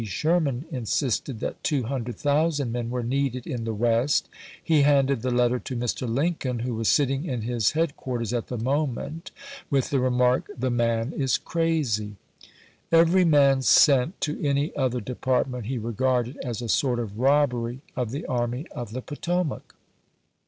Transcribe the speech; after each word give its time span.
Sherman 0.03 0.65
insisted 0.71 1.41
that 1.41 1.63
two 1.63 1.83
hundred 1.83 2.13
chap. 2.13 2.15
ix. 2.15 2.23
thousand 2.23 2.71
men 2.71 2.89
were 2.89 3.03
needed 3.03 3.45
in 3.45 3.65
the 3.65 3.73
West, 3.75 4.29
he 4.63 4.81
handed 4.81 5.21
the 5.21 5.29
letter 5.29 5.59
to 5.59 5.75
Mr. 5.75 6.09
Lincoln, 6.11 6.61
who 6.61 6.73
was 6.73 6.89
sitting 6.89 7.25
in 7.25 7.41
his 7.41 7.73
head 7.73 7.95
quarters 7.95 8.33
at 8.33 8.47
the 8.47 8.57
moment, 8.57 9.29
with 9.69 9.91
the 9.91 9.99
remark," 9.99 10.47
The 10.57 10.71
w. 10.71 10.81
r. 10.83 10.95
•„n 11.03 11.03
J 11.03 11.03
^ 11.05 11.05
1.1 11.05 11.05
1 11.05 11.05
Vol. 11.05 11.05
VII., 11.09 11.13
man 11.15 11.21
is 11.23 11.37
crazy." 11.37 12.15
liivery 12.91 13.27
man 13.29 13.61
sent 13.61 14.19
to 14.21 14.43
any 14.43 14.75
other 14.75 14.99
de 15.01 15.13
p. 15.13 15.19
ui. 15.29 15.43
partment 15.43 15.65
he 15.67 15.77
regarded 15.77 16.37
as 16.37 16.63
a 16.63 16.67
sort 16.67 16.97
of 16.97 17.19
robbery 17.19 17.81
of 17.95 18.09
the 18.09 18.25
Army 18.25 18.65
of 18.71 18.93
the 18.93 19.03
Potomac. 19.03 19.75